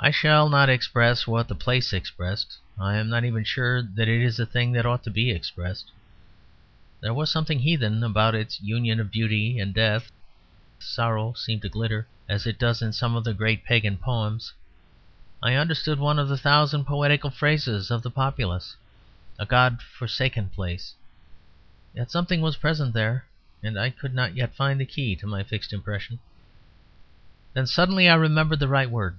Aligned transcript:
I 0.00 0.12
shall 0.12 0.48
not 0.48 0.68
express 0.68 1.26
what 1.26 1.48
the 1.48 1.56
place 1.56 1.92
expressed. 1.92 2.56
I 2.78 2.94
am 2.98 3.08
not 3.08 3.24
even 3.24 3.42
sure 3.42 3.82
that 3.82 4.06
it 4.06 4.22
is 4.22 4.38
a 4.38 4.46
thing 4.46 4.70
that 4.74 4.86
ought 4.86 5.02
to 5.02 5.10
be 5.10 5.32
expressed. 5.32 5.90
There 7.00 7.12
was 7.12 7.32
something 7.32 7.58
heathen 7.58 8.04
about 8.04 8.36
its 8.36 8.60
union 8.60 9.00
of 9.00 9.10
beauty 9.10 9.58
and 9.58 9.74
death; 9.74 10.12
sorrow 10.78 11.32
seemed 11.32 11.62
to 11.62 11.68
glitter, 11.68 12.06
as 12.28 12.46
it 12.46 12.60
does 12.60 12.80
in 12.80 12.92
some 12.92 13.16
of 13.16 13.24
the 13.24 13.34
great 13.34 13.64
pagan 13.64 13.96
poems. 13.96 14.52
I 15.42 15.54
understood 15.54 15.98
one 15.98 16.20
of 16.20 16.28
the 16.28 16.38
thousand 16.38 16.84
poetical 16.84 17.30
phrases 17.30 17.90
of 17.90 18.02
the 18.02 18.10
populace, 18.12 18.76
"a 19.36 19.46
God 19.46 19.82
forsaken 19.82 20.50
place." 20.50 20.94
Yet 21.92 22.12
something 22.12 22.40
was 22.40 22.56
present 22.58 22.94
there; 22.94 23.26
and 23.64 23.76
I 23.76 23.90
could 23.90 24.14
not 24.14 24.36
yet 24.36 24.54
find 24.54 24.80
the 24.80 24.86
key 24.86 25.16
to 25.16 25.26
my 25.26 25.42
fixed 25.42 25.72
impression. 25.72 26.20
Then 27.52 27.66
suddenly 27.66 28.08
I 28.08 28.14
remembered 28.14 28.60
the 28.60 28.68
right 28.68 28.88
word. 28.88 29.16